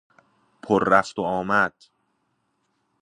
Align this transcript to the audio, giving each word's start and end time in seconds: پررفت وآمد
پررفت 0.63 1.19
وآمد 1.19 1.73